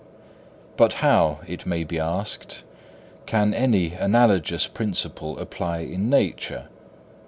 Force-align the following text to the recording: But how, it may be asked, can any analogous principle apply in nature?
But 0.77 0.93
how, 1.05 1.41
it 1.47 1.67
may 1.67 1.83
be 1.83 1.99
asked, 1.99 2.63
can 3.27 3.53
any 3.53 3.93
analogous 3.93 4.65
principle 4.65 5.37
apply 5.37 5.81
in 5.81 6.09
nature? 6.09 6.69